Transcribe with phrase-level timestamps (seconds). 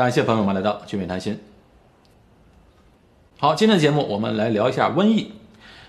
[0.00, 1.38] 感谢朋友们来到聚美谈心。
[3.36, 5.32] 好，今天的节目我们来聊一下瘟疫。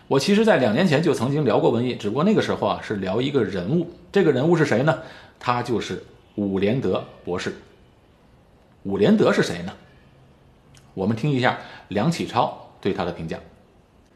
[0.09, 4.99] 我其实，在两年前就曾经聊过瘟疫，只不过那个时候啊是聊一个人物，这个人物是谁呢？
[5.39, 6.03] 他就是
[6.35, 7.55] 伍连德博士。
[8.83, 9.71] 伍连德是谁呢？
[10.93, 11.57] 我们听一下
[11.87, 13.39] 梁启超对他的评价：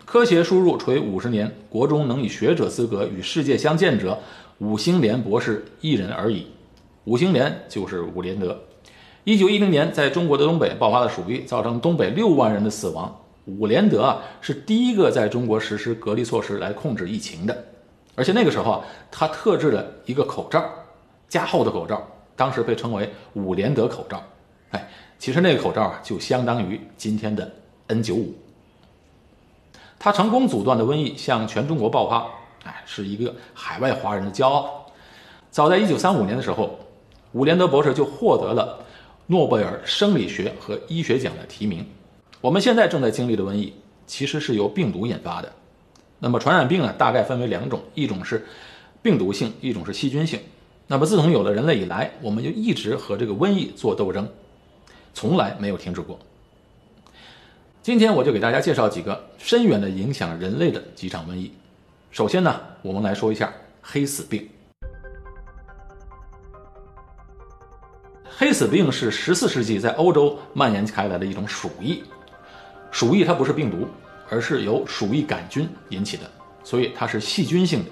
[0.04, 4.20] 科学输入垂五十年，国中能以学者资格与世界相见者，
[4.58, 6.48] 伍星连博士一人而已。
[7.06, 8.60] 伍星连就是伍连德。
[9.26, 13.24] 一九一零年，在中国的东北爆发了鼠疫，造成东北六万人的死亡。
[13.48, 17.66] 伍连德啊，是第一个在中国实施隔离措施来控制疫情的，
[18.14, 20.64] 而且那个时候啊，他特制了一个口罩，
[21.28, 24.22] 加厚的口罩，当时被称为伍连德口罩。
[24.70, 27.52] 哎，其实那个口罩啊，就相当于今天的
[27.88, 28.28] N95。
[29.98, 32.28] 他成功阻断的瘟疫向全中国爆发，
[32.64, 34.86] 哎，是一个海外华人的骄傲。
[35.50, 36.78] 早在一九三五年的时候，
[37.32, 38.85] 伍连德博士就获得了
[39.28, 41.86] 诺贝尔生理学和医学奖的提名。
[42.42, 43.74] 我们现在正在经历的瘟疫，
[44.06, 45.52] 其实是由病毒引发的。
[46.20, 48.46] 那么传染病呢，大概分为两种，一种是
[49.02, 50.40] 病毒性，一种是细菌性。
[50.88, 54.30] 那么自从有了人类以来，我们就一直和这个瘟疫做斗争，
[55.14, 56.20] 从来没有停止过。
[57.82, 61.52] 今天我就给大家介绍几个深远的影响人类的几场瘟疫。
[62.12, 64.48] 首先呢，我们来说一下黑死病。
[68.38, 72.04] 黑死病是十四世纪在欧洲蔓延开来的一种鼠疫。
[72.92, 73.88] 鼠疫它不是病毒，
[74.30, 76.30] 而是由鼠疫杆菌引起的，
[76.62, 77.92] 所以它是细菌性的。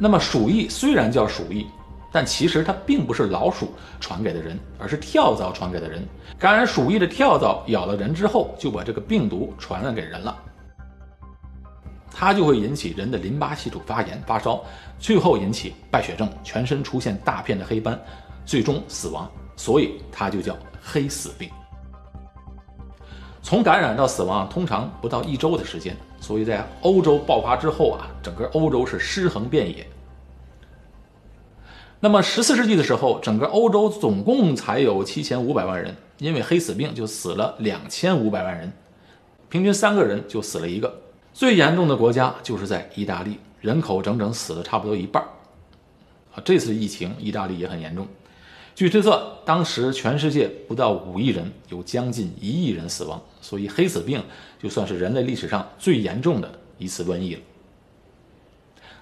[0.00, 1.64] 那么鼠疫虽然叫鼠疫，
[2.10, 6.02] 但其实它并不是老鼠传给的人，而是跳蚤传给的人。
[6.36, 10.36] 感染鼠疫的跳蚤咬了人之后，就把这个病毒传染给人了。
[12.10, 14.64] 它就会引起人的淋巴系统发炎、发烧，
[14.98, 17.96] 最后引起败血症，全身出现大片的黑斑，
[18.46, 19.30] 最终死亡。
[19.58, 21.50] 所以它就叫黑死病。
[23.42, 29.86] 从感染到死亡通常不到一周的时间，所以在欧洲爆发之后啊，整个欧洲是尸横遍野。
[32.00, 38.70] 那么十四世纪的时候，整个欧洲总共才有七千五百万人，因为黑死病就死了两千五百万人，
[39.48, 41.00] 平均三个人就死了一个。
[41.32, 45.22] 最严重的国家就是在意大利，人口整整死了差不多一半
[46.34, 48.06] 啊，这次疫情意大利也很严重。
[48.76, 54.22] 据推测，当时全世界不到五亿人，有将近一亿人死亡，所以黑死病
[54.62, 57.40] 就算是人类历史上最严重的一次瘟疫了。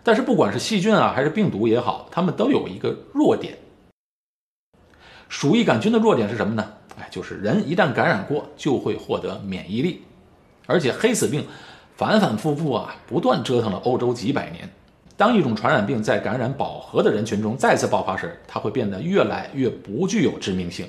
[0.04, 3.58] 但是，不管是细菌啊，还是病毒也好，它们都有一个弱点。
[5.28, 6.72] 鼠疫杆菌的弱点是什么呢？
[6.96, 10.02] 哎，就是人一旦感染过，就会获得免疫力，
[10.66, 11.44] 而且黑死病
[11.96, 14.72] 反反复复啊，不断折腾了欧洲几百年。
[15.16, 20.86] 当一种传染病在感染饱和的人群中再次爆发时，它会变得越来越不具有致命性，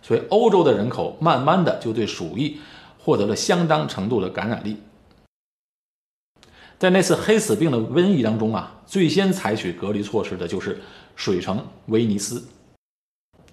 [0.00, 2.60] 所以欧洲的人口慢慢的就对鼠疫
[2.98, 4.76] 获得了相当程度的感染力。
[6.78, 10.80] 在那次黑死病的瘟疫当中啊，最先采取隔离措施的就是
[11.16, 12.44] 水城威尼斯，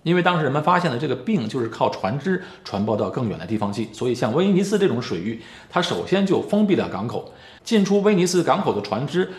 [0.03, 7.33] 因为当时人们发现了这个病就是靠船只传播到更远的地方去，所以像威尼斯这种水域，它首先就封闭了港口，
[7.63, 9.31] 进出威尼斯港口的船只。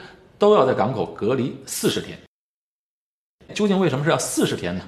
[0.42, 2.18] 都要在港口隔离四十天。
[3.54, 4.82] 究竟为什么是要四十天呢？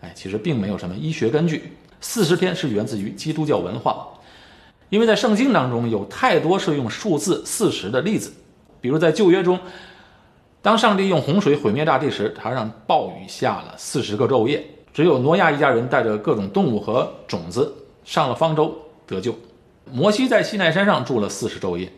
[0.00, 1.74] 哎，其实并没有什么医学根据。
[2.00, 4.08] 四十天是源自于基督教文化，
[4.88, 8.32] 因为在圣经当中有太多是用数字四十的例子。
[8.80, 9.60] 比如在旧约中，
[10.62, 17.70] 当上帝用洪水毁灭大地时，他让暴雨下了四十个昼夜，只有挪亚一家人带着各种动物和种子
[18.06, 18.74] 上了方舟
[19.06, 19.38] 得救。
[19.92, 21.92] 摩西在西奈山上住了四十昼夜。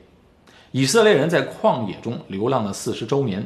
[0.76, 3.42] 以色列人在旷野中流浪了四十周年，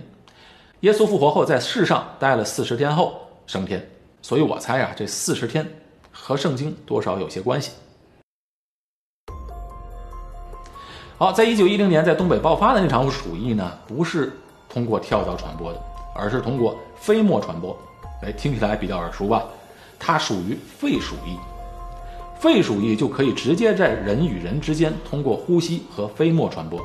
[0.80, 3.88] 耶稣复活后在世上待了四十天后升天，
[4.20, 5.64] 所以我猜啊，这四十天
[6.10, 7.70] 和圣经多少有些关系。
[11.18, 14.32] 好，在一九一零年在东北爆发的那场鼠疫呢，不是
[14.68, 15.80] 通过跳蚤传播的，
[16.16, 17.78] 而是通过飞沫传播。
[18.24, 19.44] 哎，听起来比较耳熟吧？
[20.00, 21.38] 它属于肺鼠疫，
[22.40, 26.84] 肺鼠疫就可以直接在人与人之间通过呼吸和飞沫传播。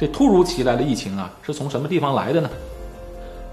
[0.00, 2.48] 这突如其来的疫情啊，是从什么地方来的呢？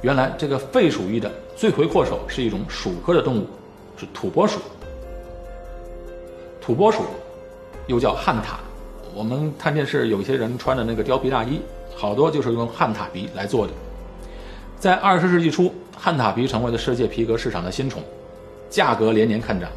[0.02, 3.46] 原来这个肺鼠疫的罪魁祸首是一种鼠科的动物，
[3.98, 4.58] 是土拨鼠。
[6.62, 7.04] 土拨鼠
[7.88, 8.56] 又叫旱獭，
[9.14, 11.60] 我们看电视有些人穿的那个貂皮大衣，
[11.94, 13.74] 好多就是用旱獭皮来做的。
[14.80, 18.02] 在二十世纪初，旱獭皮成为了世界皮革市场的新宠，
[18.70, 19.70] 价格连年看涨。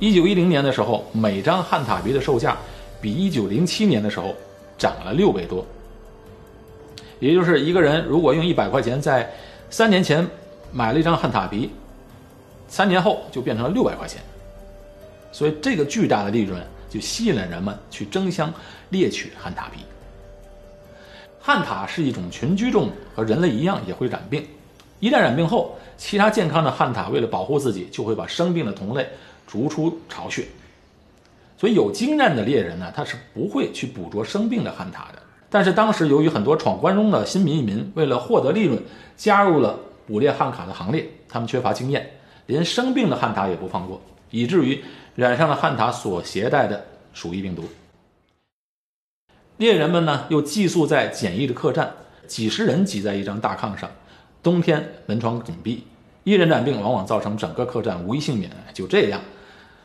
[0.00, 2.58] 一九一零年的时候，每张旱獭皮的售价
[3.00, 4.34] 比一九零七年的时候
[4.76, 5.64] 涨了六倍多。
[7.24, 9.32] 也就是一个人如果用一百块钱在
[9.70, 10.28] 三年前
[10.70, 11.70] 买了一张旱獭皮，
[12.68, 14.20] 三年后就变成了六百块钱。
[15.32, 18.52] 所以这个巨大的利润就吸引了人们去争相
[18.90, 19.86] 猎取汉獭皮。
[21.40, 24.46] 汉獭是一种群居动物，和人类一样也会染病。
[25.00, 29.08] 一旦染病后，其他健康的汉獭为了保护自己，就会把生病的同类
[29.46, 30.44] 逐出巢穴。
[31.56, 35.23] 所以有经验的猎人呢，他是不会去捕捉生病的汉獭的。
[35.54, 38.76] 但是当时由于很多闯关中的新民民为了获得利润，
[39.16, 42.10] 加入了捕猎汉卡的行列，他们缺乏经验，
[42.46, 44.02] 连生病的汉獭也不放过，
[44.32, 44.82] 以至于
[45.14, 47.62] 染上了汉獭所携带的鼠疫病毒。
[49.58, 51.88] 猎人们呢，又寄宿在简易的客栈，
[52.26, 53.88] 几十人挤在一张大炕上，
[54.42, 55.84] 冬天门窗紧闭，
[56.24, 58.50] 一人染病，往往造成整个客栈无一幸免。
[58.72, 59.20] 就这样，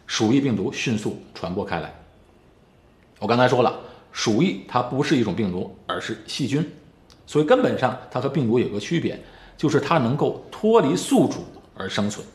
[0.07, 1.93] 鼠疫病毒迅速传播开来。
[3.19, 3.79] 我刚才说了，
[4.11, 6.67] 鼠疫它不是一种病毒，而是细菌，
[7.25, 9.19] 所以根本上它和病毒有个区别，
[9.55, 11.45] 就是它能够脱离宿主
[11.75, 12.25] 而生存。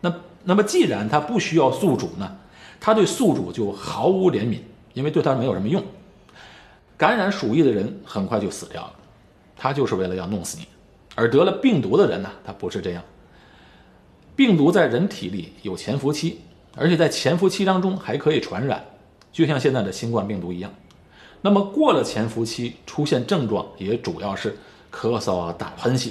[0.00, 0.14] 那
[0.44, 2.38] 那么既然它不需要宿主呢，
[2.80, 4.58] 它对宿主就毫无怜悯，
[4.94, 5.82] 因为对它没有什么用。
[6.96, 8.92] 感染鼠疫的人很快就死掉了，
[9.56, 10.64] 他就是为了要弄死你；
[11.14, 13.02] 而得了病毒的人呢，他不是这样。
[14.36, 16.40] 病毒在人体里有潜伏期，
[16.76, 18.84] 而且在潜伏期当中还可以传染，
[19.32, 20.70] 就像现在的新冠病毒一样。
[21.42, 24.56] 那么过了潜伏期，出现症状也主要是
[24.92, 26.10] 咳嗽啊、打喷嚏。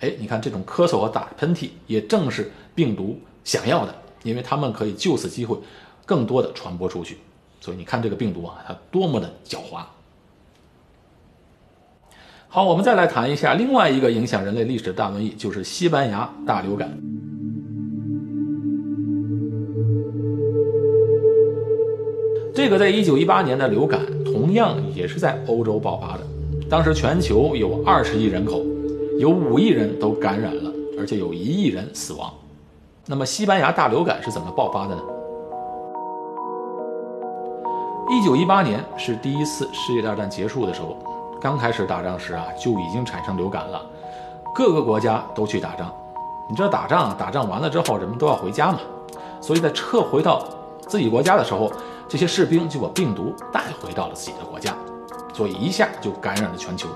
[0.00, 5.56] 哎，你看这种咳嗽和打喷嚏，也正是病毒想要的，因为他们可以就此机会
[6.04, 7.18] 更多的传播出去。
[7.60, 9.82] 所以你看这个病毒啊，它多么的狡猾。
[12.48, 16.90] 好，我们再来谈一下另外一个影响人类历史的大瘟疫，就是西班牙大流感。
[22.54, 24.00] 这个在一九一八年的流感，
[24.36, 26.20] 同样也是在欧洲爆发的。
[26.68, 28.60] 当时全球有二十亿人口，
[29.18, 32.30] 有五亿人都感染了，而且有一亿人死亡。
[33.06, 35.00] 那么西班牙大流感是怎么爆发的呢？
[38.10, 40.98] 一九一八年是第一次世界大战结束的时候。
[41.40, 43.80] 刚开始打仗时啊，就已经产生流感了，
[44.54, 45.90] 各个国家都去打仗。
[46.48, 48.80] 你知道打仗，打仗完了之后，人们都要回家嘛，
[49.40, 50.42] 所以在撤回到
[50.80, 51.70] 自己国家的时候，
[52.08, 54.76] 这些士兵就把病毒带回到了自己的国家，
[55.34, 56.88] 所以一下就感染了全球。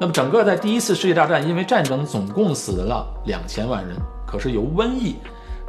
[0.00, 3.96] 那么整个在第一次世界大战，因为战争总共死了两千万人，
[4.26, 5.16] 可是由瘟疫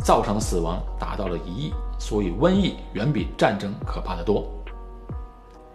[0.04, 4.44] 造成死亡达到了一亿，所以瘟疫远比战争可怕的多。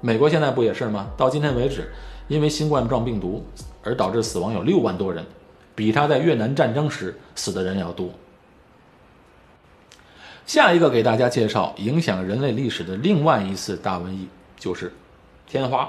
[0.00, 1.06] 美国现在不也是吗？
[1.16, 1.92] 到今天为止，
[2.26, 3.44] 因为新冠状病毒
[3.84, 5.24] 而导致死亡有六万多人，
[5.74, 8.08] 比他在越南战争时死的人要多。
[10.52, 14.26] 下一个给大家介绍影响人类历史的另外一次大瘟疫，
[14.58, 14.92] 就是
[15.46, 15.88] 天花。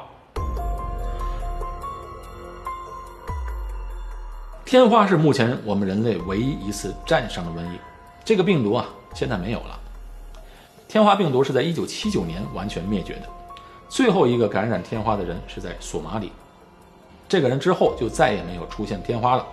[4.63, 7.79] 天花是目前我们人类唯一一次战胜的瘟疫，
[8.23, 8.85] 这个病毒啊
[9.15, 9.79] 现在没有了。
[10.87, 13.23] 天花病毒是在一九七九年完全灭绝的。
[13.89, 16.31] 最后一个感染天花的人是在索马里，
[17.27, 19.43] 这个人之后就再也没有出现天花了。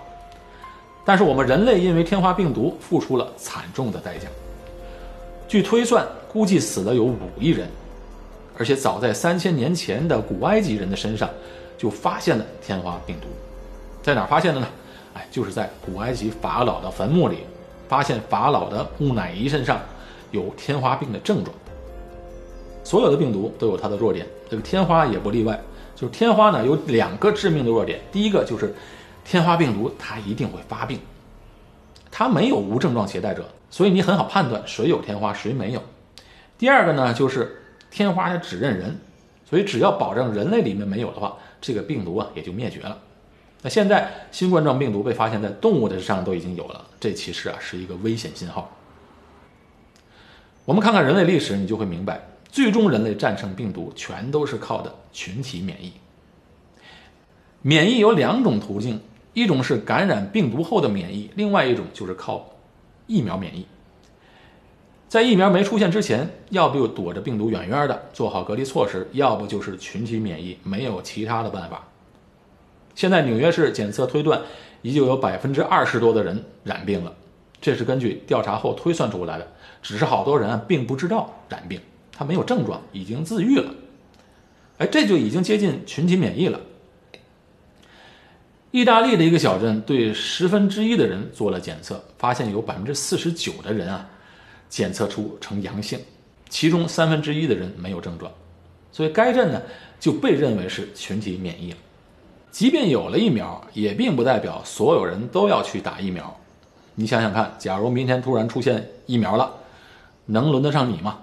[1.02, 4.28] 但是我们人类因为天花病毒付出了惨重的代价。
[5.49, 7.67] 据推算，估计死了有五亿人，
[8.59, 11.29] 而且早在三千年前的古埃及人的身上
[11.79, 13.29] 就发现了天花病毒，
[14.03, 14.69] 在哪发现的呢？
[15.15, 17.39] 哎，就是在古埃及法老的坟墓里，
[17.89, 19.81] 发现法老的木乃伊身上
[20.32, 21.56] 有天花病的症状。
[22.84, 25.58] 所有的病毒都有它的弱点，这个天花也不例外。
[25.96, 28.75] 就是天花呢有两个致命的弱点，第一个就是
[29.25, 31.01] 天花病毒它一定会发病，
[32.10, 35.82] 它没有无症状携带者，所以你很好判断谁有天花谁没有。
[36.58, 38.98] 第二个呢就是天花它只认人，
[39.48, 42.98] 所以只要保证人类里面没有的话，这个病毒啊也就灭绝了。
[43.62, 48.77] 那现在新冠状病毒被发现在动物的身上都已经有了，这其实啊是一个危险信号。
[50.65, 52.20] 我们看看人类历史，你就会明白。
[52.50, 55.93] 最终，人类战胜病毒全都是靠的群体免疫。
[57.62, 59.00] 免疫有两种途径，
[59.39, 62.45] 一种是感染病毒后的免疫，另外一种就是靠
[63.07, 63.67] 疫苗免疫。
[65.09, 71.87] 在疫苗没出现之前，要不就躲着病毒远远的做好隔离措施，要不就是群体免疫，没有其他的办法。
[72.95, 74.43] 现在纽约市检测推断，
[74.83, 77.15] 依旧有百分之二十多的人染病了，
[77.61, 79.47] 这是根据调查后推算出来的。
[79.81, 81.81] 只是好多人，并不知道染病。
[82.13, 83.73] 他没有症状，已经自愈了，
[84.79, 86.61] 哎，这就已经接近群体免疫了。
[88.70, 94.06] 意大利的一个小镇对十分之一的人做了检测，发现有百分之四十九的人啊
[94.69, 95.98] 检测出呈阳性，
[96.51, 98.31] 其中三分之一的人没有症状，
[98.93, 99.63] 所以该镇呢
[99.98, 101.79] 就被认为是群体免疫了。
[102.51, 106.39] 即便有了疫苗，也并不代表所有人都要去打疫苗。
[106.94, 109.51] 你想想看，假如明天突然出现疫苗了，
[110.27, 111.20] 能轮得上你吗？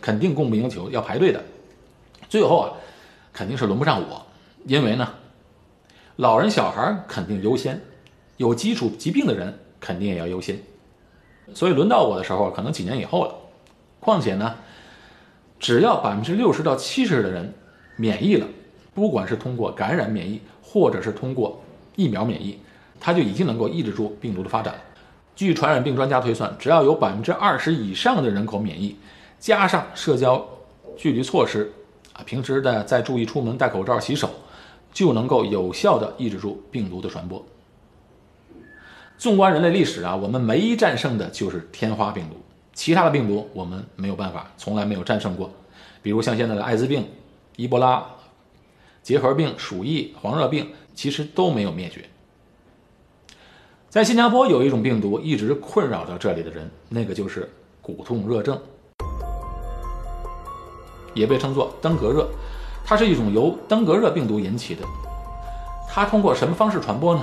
[0.00, 1.42] 肯定供不应求，要排队的。
[2.28, 2.72] 最后啊，
[3.32, 4.24] 肯定是轮不上我，
[4.64, 5.12] 因为呢，
[6.20, 7.80] 老人小孩肯定优先，
[8.36, 10.54] 有基础疾病的人肯定也要优先。
[11.54, 13.34] 所以轮到我的时候，可能几年以后了。
[14.00, 14.54] 况且呢，
[15.58, 17.50] 只要百分之六十到七十的人
[17.96, 18.46] 免疫了，
[18.92, 21.58] 不管是通过感染免疫，或者是通过
[21.96, 22.58] 疫苗免疫，
[23.00, 24.80] 它就已经能够抑制住病毒的发展了。
[25.34, 28.94] 据传染病专家推算，只要有百分之二十以上的人口免疫，
[29.38, 30.46] 加上社交
[30.98, 31.72] 距离措施，
[32.12, 34.28] 啊，平时的再注意出门戴口罩、洗手，
[34.92, 37.44] 就能够有效的抑制住病毒的传播。
[39.18, 42.36] 纵观人类历史啊，我们唯一战胜的就是天花病毒，
[42.72, 45.50] 其他的病毒我们没有办法，从来没有战胜过。
[46.02, 47.06] 比如像现在的艾滋病、
[47.56, 48.06] 伊波拉、
[49.02, 52.04] 结核病、鼠疫、黄热病，其实都没有灭绝。
[53.90, 57.50] 在新加坡有一种病毒一直困扰着这里的人，那个就是
[57.82, 58.58] 骨痛热症，
[61.12, 62.26] 也被称作登革热，
[62.84, 64.82] 它是一种由登革热病毒引起的。
[65.88, 67.22] 它通过什么方式传播呢？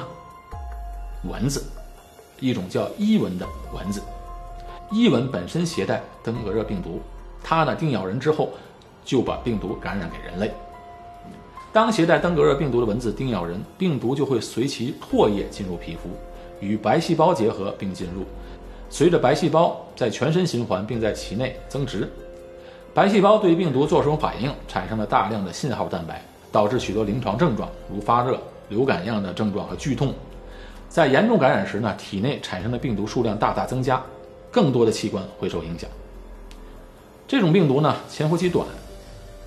[1.29, 1.63] 蚊子。
[2.39, 3.99] 一种叫伊蚊的蚊子，
[4.91, 7.01] 伊蚊本身携带登革热病毒，
[7.43, 8.51] 它呢叮咬人之后，
[9.03, 10.53] 就把病毒感染给人类。
[11.73, 16.09] 当携带登革热病毒的蚊子叮咬人，病毒就会随其唾液进入皮肤，
[16.59, 18.23] 与白细胞结合并进入，
[18.87, 22.07] 随着白细胞在全身循环并在其内增殖，
[22.97, 26.19] 白细胞对病毒做出反应，产生了大量的信号蛋白，
[26.51, 30.11] 导致许多临床症状，如发热、流感样的症状和剧痛。
[30.89, 34.01] 在严重感染时呢，体内产生的病毒数量大大增加，
[34.49, 35.87] 更多的器官会受影响。
[37.27, 38.65] 这种病毒呢，潜伏期短，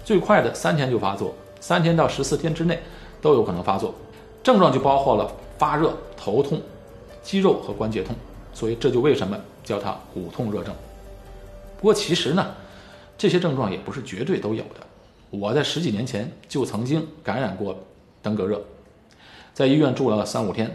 [0.04, 2.78] 最快的三天就发作，三天到十四天之内
[3.20, 3.92] 都有可能发作，
[4.44, 5.28] 症状就包括了
[5.58, 6.62] 发热、头痛、
[7.20, 8.14] 肌肉和关节痛，
[8.54, 10.72] 所以这就为什么叫它骨痛热症。
[11.78, 12.46] 不过其实呢，
[13.20, 14.80] 这些症状也不是绝对都有的。
[15.28, 17.76] 我在十几年前就曾经感染过
[18.22, 18.58] 登革热，
[19.52, 20.74] 在医院住了三五天。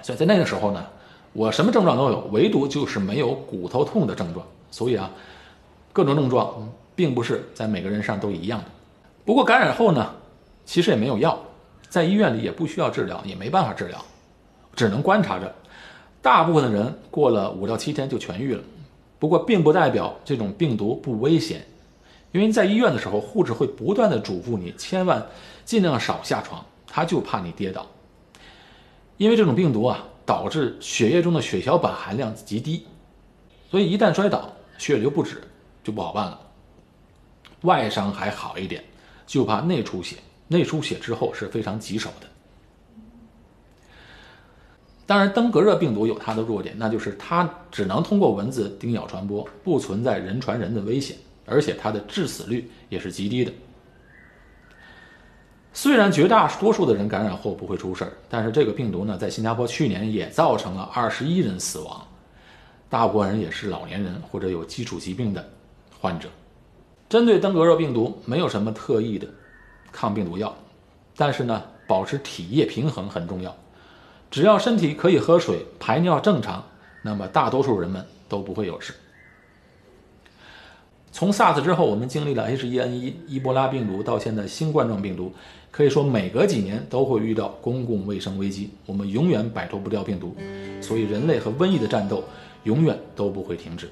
[0.00, 0.86] 所以在那个时候呢，
[1.34, 4.46] 我什么症状都有，唯独就是没有骨头痛的症状。
[4.70, 5.10] 所以啊，
[5.92, 6.66] 各种症状
[6.96, 8.64] 并不是在每个人上都一样的。
[9.26, 10.10] 不过感染后呢，
[10.64, 11.38] 其实也没有药，
[11.90, 14.02] 在医院里也不需要治疗，也没办法治疗，
[14.74, 15.54] 只能观察着。
[16.22, 18.62] 大部分的人过了五到七天就痊愈了。
[19.22, 21.64] 不过并不代表这种病毒不危险，
[22.32, 25.24] 因为在医院的时候，护士会不断的嘱咐你，千万
[25.64, 27.86] 尽量少下床，他就怕你跌倒。
[29.18, 32.84] 因为这种病毒啊，导致血液中的血小板含量极低，
[33.70, 35.40] 所以一旦摔倒，血流不止，
[35.84, 36.40] 就不好办了。
[37.60, 38.82] 外伤还好一点，
[39.24, 40.16] 就怕内出血。
[40.48, 42.26] 内出血之后是非常棘手的。
[45.04, 53.52] 当然，登革热病毒有它的弱点，那就是它只能通过蚊子叮咬传播，不存在人传人的危险，而且它的致死率也是极低的。
[55.74, 62.06] 虽然绝大多数的人感染后不会出事儿，但是这个病毒呢，在新加坡去年也造成了二十一人死亡，
[62.88, 65.46] 大部分人也是老年人或者有基础疾病的
[65.98, 66.28] 患者。
[67.08, 69.26] 针对登革热病毒，没有什么特异的
[69.90, 70.54] 抗病毒药，
[71.16, 73.54] 但是呢，保持体液平衡很重要。
[74.32, 76.64] 只要身体可以喝水、排尿正常，
[77.02, 78.94] 那么大多数人们都不会有事。
[81.12, 85.34] 从 SARS 之后，我们经历了 H1N1、伊波拉病毒到现在新冠状病毒，
[85.70, 90.34] 可以说每隔几年都会遇到公共卫生危机，我们永远摆脱不掉病毒，
[90.80, 92.24] 所以人类和瘟疫的战斗
[92.64, 93.90] 永远都不会停止。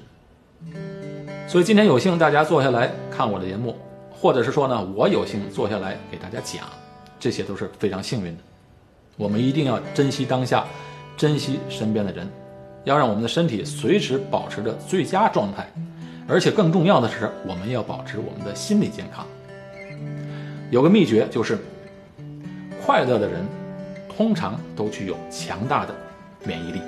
[1.47, 3.77] 所以今天有幸大家坐下来看我的节目，
[4.09, 6.67] 或者是说呢，我有幸坐下来给大家讲，
[7.19, 8.41] 这些都是非常幸运的。
[9.21, 10.65] 我们一定要珍惜当下，
[11.15, 12.27] 珍惜身边的人，
[12.85, 15.71] 要让我们的身体随时保持着最佳状态。
[16.27, 19.23] 而且更重要的是，我们要保持我们的心理健康。
[20.71, 21.59] 有个秘诀就是，
[22.83, 23.45] 快乐的人
[24.17, 25.93] 通常都具有强大的
[26.43, 26.81] 免疫力。